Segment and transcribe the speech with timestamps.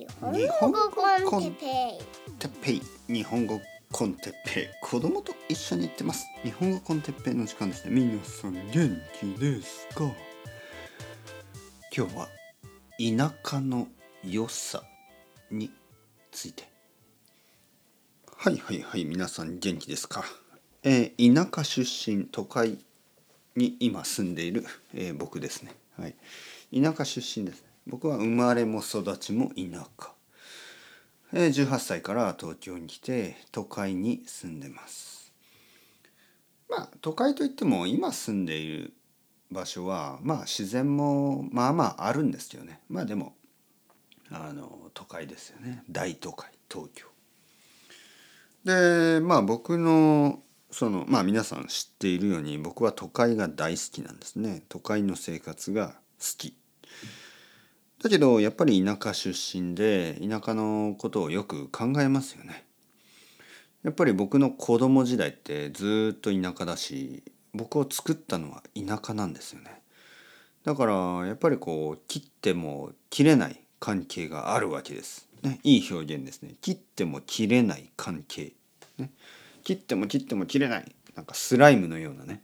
[0.00, 0.78] 日本語
[1.28, 1.98] コンテペ
[2.38, 3.60] てっぺい日本語
[3.92, 4.66] コンテッペイ。
[4.80, 6.24] 子供と一緒に行ってます。
[6.42, 7.90] 日本語コンテペイの時間ですね。
[7.90, 10.04] 皆さん元気ですか？
[11.94, 12.28] 今日は
[12.98, 13.88] 田舎の
[14.24, 14.82] 良さ
[15.50, 15.70] に
[16.30, 16.66] ついて。
[18.36, 20.24] はいはいはい皆さん元気ですか、
[20.82, 22.78] えー田舎出身都会
[23.54, 24.64] に今住んでいる、
[24.94, 25.72] えー僕ですね。
[25.98, 26.14] はい。
[26.72, 27.69] 田舎出身ですね。
[27.86, 29.62] 僕は生まれも育ちも田
[30.00, 30.12] 舎。
[31.32, 35.32] えー18歳から東京に来て都会に住んでます。
[36.68, 38.92] まあ都会といっても今住んでいる
[39.50, 42.80] 場所はまあ自然もまあまああるんですよね。
[42.88, 43.34] まあでも
[44.30, 45.82] あの都会ですよね。
[45.90, 47.06] 大都会東京。
[48.64, 54.62] でまあ僕のそのまあ皆さん知っているように僕は都会が大好きなんですね。
[54.68, 56.56] 都会の生活が好き。
[58.02, 62.64] だけどやっぱり田舎出身で田舎のことをよく考えますよね。
[63.82, 69.82] やっぱり僕の子供時代ってずっと田舎だし僕を作ったのは田舎なんですよね。
[70.64, 75.28] だからやっぱりこう切っても切れない関係があるわけです。
[75.42, 76.54] ね、いい表現ですね。
[76.60, 78.52] 切っても切れない関係。
[78.98, 79.10] ね、
[79.62, 82.42] 切っても切っても切れないなんかスライムのようなね、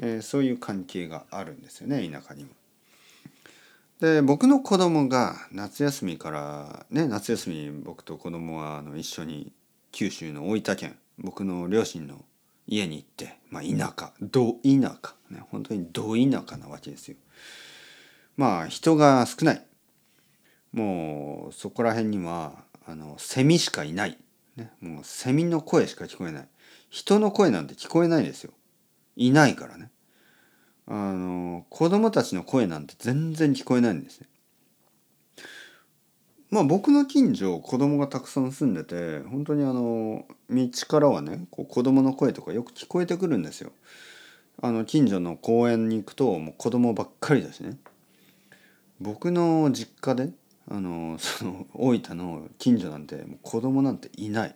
[0.00, 2.50] えーそういう関係があるんですよね田舎にも。
[4.02, 9.52] で僕の子供が夏休みからね夏休み僕と子供はあの一緒に
[9.92, 12.24] 九州の大分県僕の両親の
[12.66, 17.16] 家に行って、まあ、田舎ど田舎ね本当にど田舎なわけですよ。
[18.36, 19.64] まあ人が少ない
[20.72, 24.18] もうそこら辺にはあのセミしかいない、
[24.56, 26.48] ね、もうセミの声しか聞こえない
[26.90, 28.52] 人の声なんて聞こえないですよ
[29.14, 29.92] いないからね。
[30.94, 34.26] あの子供たちの声なんて全然聞こえないんですね。
[36.50, 43.72] まあ僕の近所子供がたくさん住んでて本当にあの道からはねこう子供の声とかよく聞こえてくるんですよ。
[44.60, 47.78] あの近所の公園に行くともう子供ばっかりだしね。
[49.00, 50.28] 僕の実家で
[50.68, 54.54] あのその大分の近所なんてもう子供なんていない。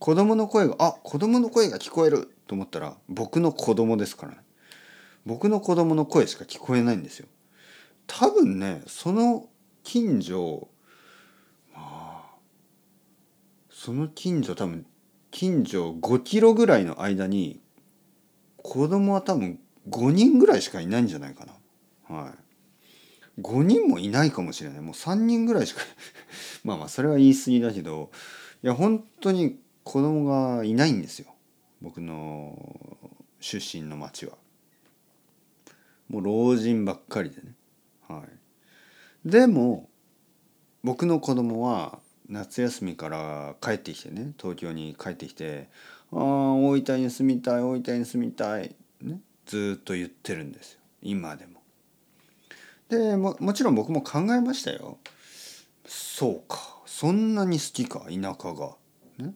[0.00, 4.38] 子供の声があ子供の声が聞こえると思ったら僕の子供ですからね。
[5.26, 7.26] 僕の子供の声しか聞こえないんですよ。
[8.06, 9.48] 多分ねその
[9.82, 10.68] 近所
[11.74, 12.22] まあ
[13.70, 14.86] その近所多分
[15.30, 17.60] 近所5キロぐらいの間に
[18.56, 21.46] 子供は多分5人ぐらいしかいないんじゃないか
[22.08, 22.14] な。
[22.14, 23.40] はい。
[23.40, 24.80] 5人もいないかもしれない。
[24.80, 25.80] もう3人ぐらいしか
[26.64, 28.10] まあまあそれは言い過ぎだけど
[28.62, 31.34] いや本当に子供がいないんですよ。
[31.80, 32.76] 僕の
[33.40, 34.36] 出身の町は。
[36.10, 37.54] もう老人ばっかりでね。
[38.08, 38.24] は
[39.24, 39.28] い。
[39.28, 39.88] でも
[40.82, 45.68] 僕の子供は夏休みから帰ってきてね東京に帰ってきて
[46.12, 51.62] 「ああ大分に住みたい大分に住みたい」ねずっと言ってるんですよ今でも。
[52.88, 54.98] でももちろん僕も考えましたよ。
[55.86, 58.76] そうかそんなに好きか田舎が。
[59.18, 59.34] ね、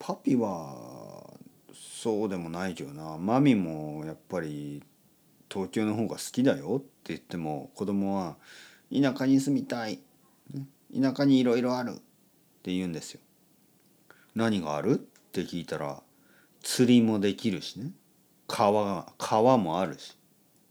[0.00, 1.32] パピは
[1.72, 4.82] そうでもないけどなマミもやっぱり
[5.52, 8.36] 東京の方が好きだよって言っても子供は
[8.90, 10.00] 田舎に住みたい、
[10.98, 11.94] 田舎にいろいろあるっ
[12.62, 13.20] て言うんですよ。
[14.34, 14.92] 何がある？
[14.92, 14.96] っ
[15.32, 16.02] て聞いたら
[16.62, 17.90] 釣りもできるしね。
[18.46, 20.16] 川が川もあるし。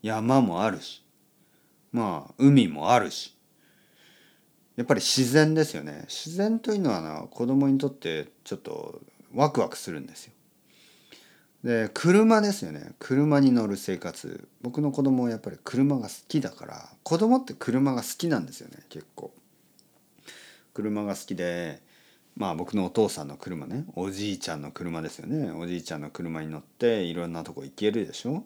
[0.02, 1.04] 山もあるし。
[1.92, 3.38] まあ海もあるし。
[4.78, 6.06] やっぱり自然ですよね。
[6.08, 9.02] 自然というのはな子供にとってちょっと
[9.34, 10.34] ワクワクするんですよ。
[11.64, 12.94] で車ですよね。
[12.98, 14.48] 車に乗る生活。
[14.62, 19.32] 僕の子供はやっぱり車が好きだから子供って車が好きなんですよね結構。
[20.74, 21.82] 車が好きで
[22.36, 25.52] まあ僕のお父さんの車ねおじいちゃんの車ですよね。
[25.52, 28.44] おじいちゃんの車に乗っていろんなとこ行けるでしょ。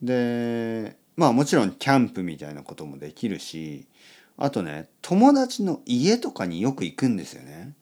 [0.00, 3.88] でまあもちろんキャンプみたいなこともできるし
[4.36, 7.72] あとね友達の家とかによく行くんですよね。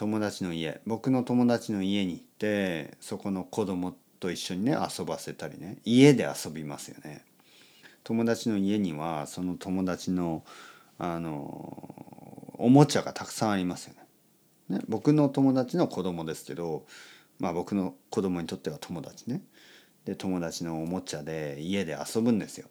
[0.00, 7.22] 友達の家僕の友達の家に行ってそこの子供と一緒にね遊ばせたりね家で遊びますよね。
[8.02, 10.42] 友達の家にはその友達の
[10.98, 11.94] あの
[12.56, 13.94] おもちゃがたくさんありますよ
[14.70, 14.78] ね。
[14.78, 16.86] ね僕の友達の子供ですけど
[17.38, 19.42] まあ僕の子供にとっては友達ね。
[20.06, 22.68] で友達のおもちゃで家で遊ぶんですよ。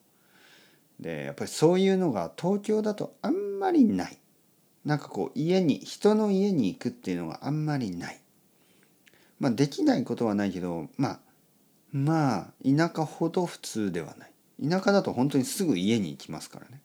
[1.00, 4.18] でやっぱりそういうのが東京だとあんまりない。
[4.86, 8.20] なんかこう家に人の家に行くっていうのがあんまりない。
[9.40, 11.20] まあできないことはないけどまあ
[11.92, 14.32] まあ田舎ほど普通ではない。
[14.70, 16.82] 田舎だと本当にすぐ家に行きますからね。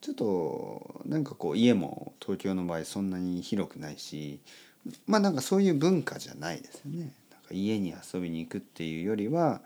[0.00, 4.38] ちょっとなんかこう家も東京の場合そんなに広くないし
[5.06, 7.12] まあなんかそういう文化じゃないですよね。
[7.30, 9.62] なんか家に遊びに行くっていうよりは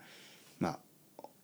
[0.59, 0.79] まあ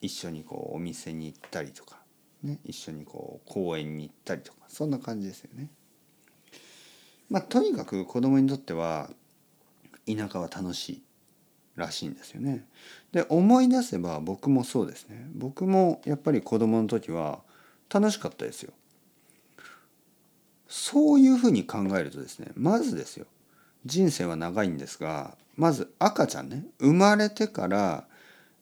[0.01, 1.97] 一緒にこうお店に行ったりとか、
[2.45, 5.69] ね、一緒にこう公園に行ったりとかそんな感じですよね。
[7.29, 9.09] まあとにかく子供にとっては
[10.07, 11.03] 田舎は楽しい
[11.75, 12.65] らしいんですよね。
[13.11, 15.27] で思い出せば僕もそうですね。
[15.33, 17.39] 僕もやっぱり子供の時は
[17.91, 18.73] 楽しかったですよ。
[20.67, 23.27] そういうふうに考えるとですねまずですよ
[23.85, 28.07] 人生は長いんですがまず赤ちゃんね生まれてから、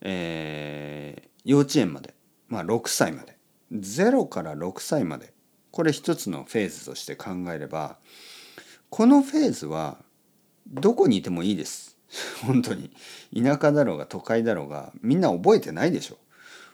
[0.02, 2.14] えー幼稚園まで
[2.48, 3.36] まあ6歳まで
[3.74, 5.34] 0から6歳まで。
[5.72, 7.98] これ一つのフェーズとして考えれば
[8.92, 9.98] このフェーズは
[10.68, 11.98] どこにいてもいいです。
[12.46, 12.92] 本当に。
[13.36, 16.18] 田舎だろうが都会だろうがみんな覚えてないでしょ。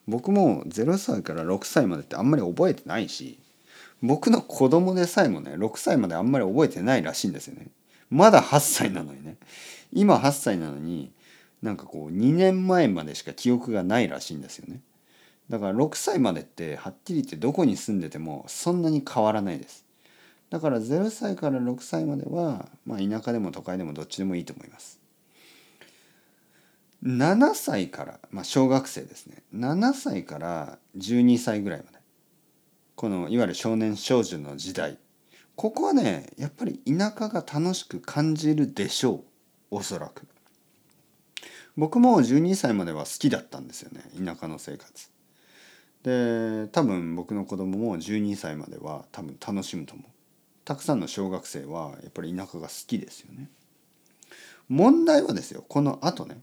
[0.05, 3.39] 僕も0歳から6歳までってあんまり覚えてないし
[4.01, 7.67] 僕の子供でさえもね6歳まであんまり覚えてないらしいんですよね。
[8.09, 9.37] まだ8歳なのにね。
[9.93, 11.13] 今8歳なのに
[11.61, 14.81] なんかこう2年前までしか記憶がないらしいんですよね。
[15.49, 19.85] だから6歳までってはっきり言ってどこに住んでてもそんなに変わらないです。
[20.49, 24.99] だから0歳から6歳までは、まあ、田舎でも都会でもどっちでもいいと思います。
[27.03, 29.43] 7歳から、まあ、小学生ですね。
[29.55, 31.99] 7歳から12歳ぐらいまで。
[32.95, 34.97] このいわゆる少年少女の時代。
[35.55, 39.23] ここはねやっぱり田舎が楽しく感じるでしょう。
[39.71, 40.27] おそらく。
[41.77, 44.03] 僕も12歳までは好きだったんですよね。
[44.23, 45.09] 田舎の生活。
[46.03, 50.05] で多分僕の子供も12歳までは多分楽しむと思う。
[50.65, 53.49] たくさんの小学生はやっぱり田舎が好きですよね。
[54.69, 56.39] 問題はですよこの後ね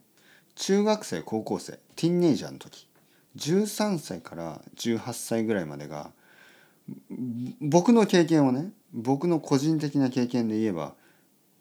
[0.57, 2.89] 中学生高校生ティンネイジャーの時
[3.37, 6.11] 13歳から18歳ぐらいまでが
[7.61, 10.95] 僕の経験をね僕の個人的な経験で言えば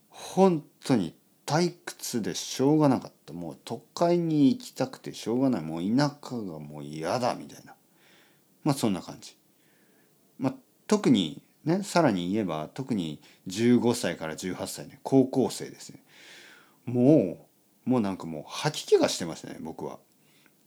[0.10, 1.14] 本当に
[1.46, 3.34] 退屈でしょうがなかった。
[3.34, 5.62] もう都会に行きたくてしょうがない。
[5.62, 7.75] もう田舎がもう嫌だみたいな。
[8.66, 9.38] まあそんな感じ。
[10.38, 10.54] まあ
[10.88, 16.04] 特にねさらに言えば特に15歳から18歳ね高校生ですね。
[16.84, 17.48] も
[17.86, 20.00] うもうなんかもう吐き気がしてましたね僕は。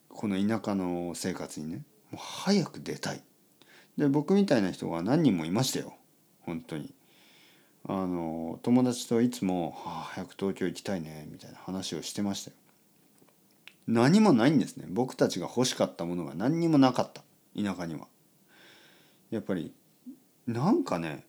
[0.08, 1.82] この田舎の生活にね。
[2.10, 3.22] もう早く出たい。
[3.98, 5.94] で僕みたいな人が何人もいましたよ。
[6.40, 6.94] 本当に。
[7.84, 12.56] あの友達といつも、はあ「早く東京行きたいね」みたいな話をしてましたよ。
[13.86, 14.84] 何もないんですね。
[14.88, 17.24] 僕たちが欲しかったものが何にもなかった。
[17.62, 18.06] 田舎には。
[19.30, 19.72] やっぱり
[20.46, 21.24] なんかね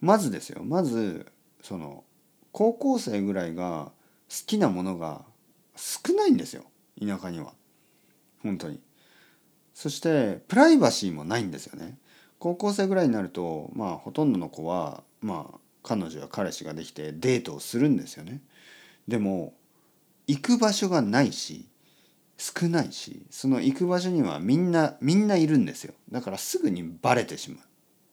[0.00, 0.62] まずですよ。
[0.64, 1.26] まず
[1.62, 2.04] その
[2.52, 3.92] 高校生ぐらいが
[4.28, 5.22] 好きなものが
[5.76, 6.64] 少ないんですよ。
[7.00, 7.52] 田舎には。
[8.42, 8.80] 本当に。
[9.74, 11.98] そしてプライバシーもないんですよね。
[12.38, 18.40] 高校生ぐらいになるとまあほとんどの子はまあ彼女や彼氏ができてデートをするんですよね。
[19.08, 19.54] でも
[20.26, 21.66] 行く場所がないし
[22.40, 25.92] 少ないしその行く場所にはみんなみんないるんですよ。
[26.10, 27.64] だからすぐにバレてしまう。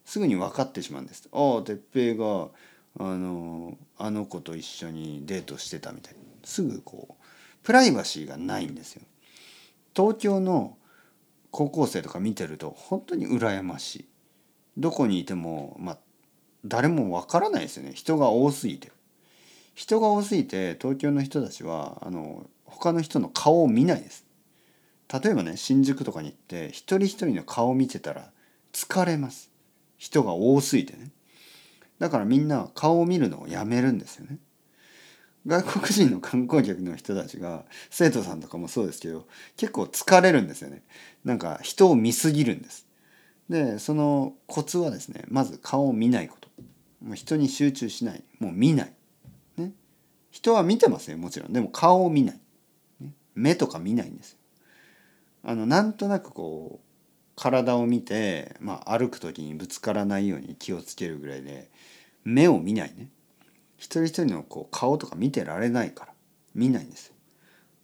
[0.03, 1.29] すぐに分かってしまうんです。
[1.31, 2.50] ああ哲平が
[3.00, 7.24] あのあの子と一緒にデートしてたみたいすぐこう
[7.63, 9.01] プライバシーがないんですよ。
[9.95, 10.77] 東京の
[11.50, 14.06] 高校生とか見てると本当に羨ましい。
[14.77, 15.97] どこにいてもまあ
[16.65, 17.93] 誰もわからないですよね。
[17.93, 18.91] 人が多すぎて。
[19.74, 24.25] 人が多すぎて東京の人たちはあの他の人の顔を見ないです。
[25.12, 28.31] 例えばね新宿とかに行って一人一人の顔を見てたら
[28.74, 29.50] 疲れます。
[29.97, 31.12] 人が多すぎてね。
[32.00, 34.38] だからみんな顔を見るのをやめるんですよね。
[35.47, 40.83] 外国人の観光客の人たちが生徒さんとかもそうですけど結構疲れるんですよね。
[41.24, 42.86] なんか人を見すぎるんです。
[43.50, 46.50] でそのコツはですねまず顔を見ないこと。
[47.01, 48.24] もう人に集中しない。
[48.39, 48.93] もう見ない、
[49.57, 49.71] ね、
[50.31, 51.53] 人は見てますよもちろん。
[51.53, 52.39] でも顔を見ない、
[53.38, 54.38] 目とか見ないんです
[55.44, 56.88] あのなんとなくこう
[57.36, 61.70] 体を見て、まあ、歩く時にぶつからないように気をつけるぐらいで
[62.25, 63.10] 目を見ないね
[63.77, 66.13] 一人一人のこう顔とか見てられないから
[66.56, 67.13] 見ないんです。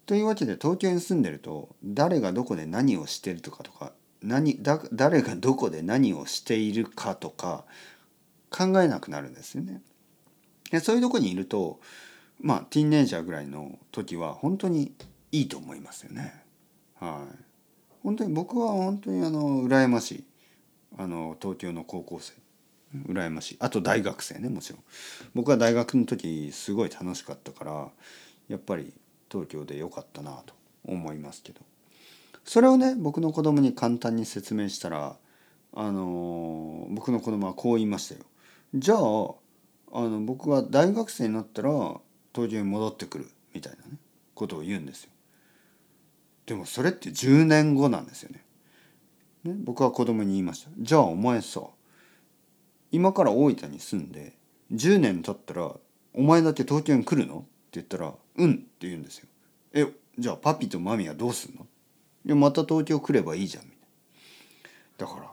[0.08, 7.64] というわけで東京に住んでると誰がどこで何をしてるとかとか何だ誰がどこで何をしているかとか
[8.50, 9.82] 考えなくなるんですよね。
[10.72, 11.80] でそういうとこにいると
[12.42, 14.92] まあティーンネイジャーぐらいの時は本当に
[15.34, 16.34] いいと思いますよね。
[17.00, 17.44] はい。
[18.04, 20.24] 本当に僕は本当にあの羨ましい
[20.98, 22.34] あの東京の高校生
[23.08, 24.84] 羨ましいあと大学生ねもちろん
[25.34, 27.88] 僕は大学の時すごい楽しかったから
[28.50, 28.94] やっぱり
[29.32, 30.54] 東京で良かったなと
[30.86, 31.62] 思いますけど
[32.44, 35.16] それをね僕の子供に簡単に説明したら
[35.76, 38.22] あの僕の子供はこう言いましたよ。
[38.76, 39.00] じゃああ
[40.02, 41.70] の僕は大学生になったら
[42.34, 43.98] 東京に戻ってくるみたいなね
[44.36, 45.13] ことを言うんですよ。
[46.46, 48.44] でもそれって10年後なんですよね。
[49.44, 50.72] ね僕は子供に言いました。
[50.78, 51.62] じゃあお前さ
[52.92, 54.34] 今から大分に住んで
[54.72, 55.72] 10年経ったら
[56.14, 57.40] お前だって東京に来るの？
[57.40, 59.28] って言ったら「うん」って言うんですよ。
[59.74, 61.66] えじゃあパピとマミはどうすんの？
[62.26, 65.08] いやまた東京来ればいいじゃんみたいな。
[65.08, 65.32] だから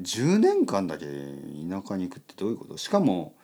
[0.00, 2.76] 10年間だけ田舎に行くってどういうこと？
[2.76, 3.34] しかも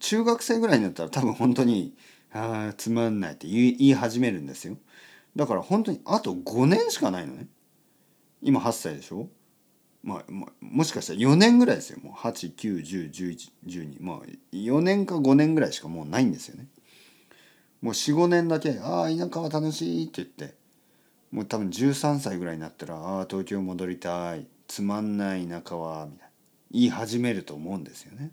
[0.00, 1.94] 中学生ぐらいになったら多分本当に
[2.32, 4.76] 「ああつまんない」って言い始めるんですよ。
[5.36, 7.48] だから本当にあと5年しかないのね。
[8.42, 9.28] 今8歳でしょ？
[10.02, 11.98] まあ、まあ、もしかしたら4年ぐらいですよ。
[12.02, 14.20] もう89101112まあ
[14.52, 16.68] 4年か5年ぐらいしかもうないんですよね。
[17.80, 20.56] もう45年だけ「ああ田舎は楽しい」って言って。
[21.30, 24.46] もう多分13歳ぐらいになったら「ああ東京戻りたい。
[24.68, 26.30] つまんない田舎は」みたいな。
[26.70, 28.30] 言い始めると思うんですよね。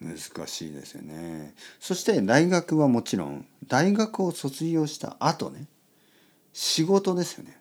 [0.00, 1.54] 難しいですよね。
[1.78, 5.66] そして大学はもちろん大学を卒業した後ね
[6.52, 7.58] 仕事ですよね。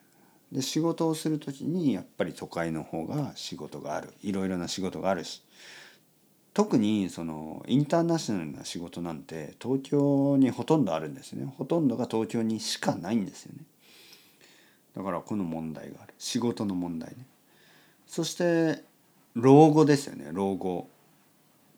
[0.52, 4.14] で仕事をする時にやっぱり都会の方が仕事がある。
[4.24, 5.44] いろいろな仕事があるし。
[6.54, 11.54] 特にそのインターナショナルな仕事なんて東京にほとんどあるんですよね。
[11.58, 13.64] ほとんどが東京にしかないんですよね。
[14.96, 16.14] だからこの問題がある。
[16.18, 17.28] 仕事の問題ね。
[18.08, 18.84] そして
[19.36, 20.30] 老後ですよね。
[20.32, 20.90] 老後。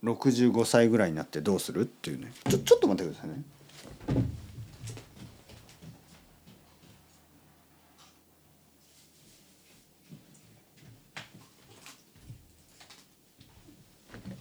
[0.03, 1.81] 65歳ぐらいになってどうする？
[1.81, 2.31] っていうね。
[2.49, 3.43] ちょちょっと待ってくださいね。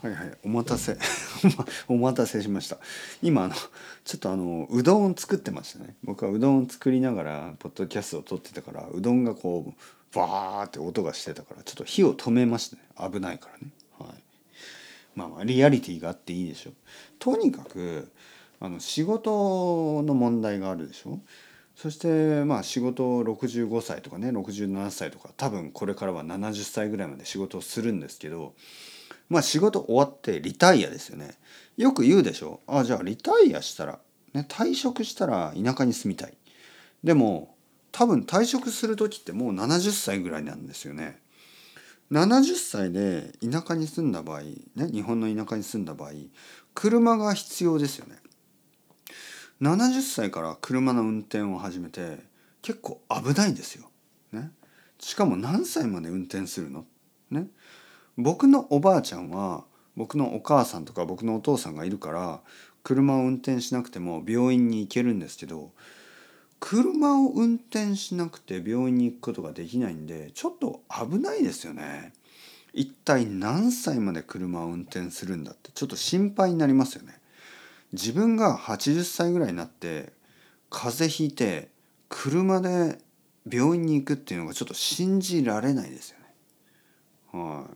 [0.02, 0.96] はいはいお待たせ。
[1.86, 2.78] お待たせしました。
[3.22, 3.54] 今あの
[4.04, 5.94] ちょっとあのうどんを作ってましたね。
[6.02, 12.82] 僕はうどんを作りながらポッドキャストを撮ってたからうどんがこうバーって音がしてたからちょっと火を止めましたね。
[13.12, 13.70] 危ないからね。
[15.14, 16.70] まあリアリティがあっていいでしょ
[17.18, 18.10] とにかく
[18.60, 21.20] あの仕事の問題があるでしょ
[21.74, 28.54] そしてまあ仕事65歳とかね67歳とか多分これからは70歳ぐらいまで仕事をするんですけど
[29.30, 31.38] まあ仕事終わってリタイアですよね。
[31.76, 32.60] よく言うでしょ。
[32.66, 34.00] あじゃあリタイアしたら、
[34.34, 36.36] ね、退職したら田舎に住みたい。
[37.02, 37.54] でも
[37.92, 41.20] 多分退職する時ってもう70歳ぐらいなんですよね。
[42.10, 46.10] 70歳で田舎に住んだ場合、ね、日本の田舎に住んだ場合
[46.74, 48.16] 車が必要ですよね。
[49.60, 52.18] 70歳から車の運転を始めて
[52.62, 53.90] 結構危ないんですよ。
[54.32, 54.50] ね、
[54.98, 56.84] しかも何歳まで運転するの？
[57.30, 57.46] ね
[58.16, 59.64] 僕のおばあちゃんは
[59.96, 62.40] 僕のお母さんとか僕のお父さんがいるから
[62.82, 65.72] 車を運転しなくても病院に行けるんですけど
[66.60, 72.12] 車を運転しなくて病院に行くことができないんでちょっと危ないですよね。
[72.72, 77.18] 一体何歳まで車を運転するんだってちょっと心配になりますよね。
[77.92, 80.12] 自分が80歳ぐらいになって
[80.68, 81.70] 風邪ひいて
[82.08, 82.98] 車で
[83.50, 86.24] 病院に行くっていうのがちょっと信じられないですよね。
[87.32, 87.66] は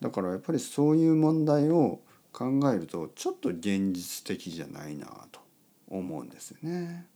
[0.00, 2.00] い、だからやっぱりそういう問題を
[2.32, 5.40] 考えるとちょっと現実的じゃないなと
[5.88, 7.06] 思うんですよね。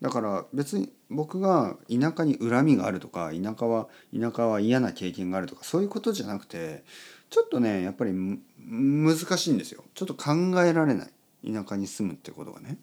[0.00, 6.84] だから別に僕が田舎に恨みがあるとか田舎は田舎は嫌な経験があるとかそういうことじゃなくて
[7.30, 8.12] ちょっとねやっぱり
[8.58, 12.78] 難しいんですよちょっと考えられない田舎に住むってことがね。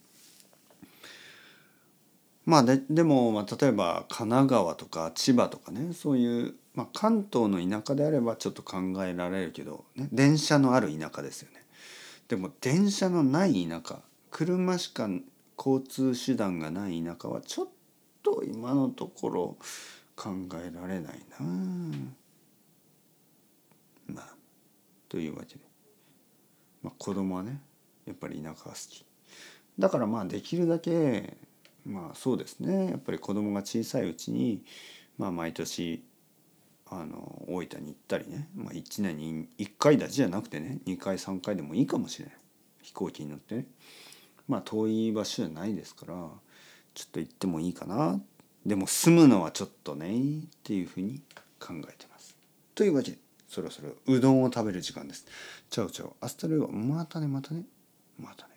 [2.45, 11.63] まあででも、まあ、例えば神奈川とか千葉とかねそういうまあ、関東の田舎であればちょっと考えられるけど、ね、電車のある田舎ですよね。
[12.27, 13.99] でも電車のない田舎
[14.31, 15.07] 車しか
[15.57, 17.67] 交通手段がない田舎はちょっ
[18.21, 19.57] と今のところ
[20.15, 21.45] 考えられないな。
[24.07, 24.35] まあ
[25.09, 25.61] というわけで、
[26.81, 27.61] まあ、子供はね
[28.05, 29.05] やっぱり田舎が好き。
[29.79, 31.35] だからまあできるだけ
[31.85, 32.91] まあそうですね。
[32.91, 34.63] やっぱり子供が小さいうちに
[35.17, 36.03] まあ毎年
[36.87, 42.35] あの大分に行ったりね、まあ、1年に1回だけじゃなくてね2回3回でもいいかもしれない。
[42.83, 43.65] 飛行機に乗ってね。
[44.47, 46.13] まあ遠い場所じゃないですから
[46.93, 48.19] ちょっと行ってもいいかな
[48.65, 50.13] でも住むのはちょっとねっ
[50.63, 51.21] ていうふうに
[51.59, 52.37] 考えてます。
[52.75, 55.25] というわけでそろそろうどんを食べる時間です。
[55.69, 57.63] chao chao hasta luego またねまたね
[58.19, 58.52] またね。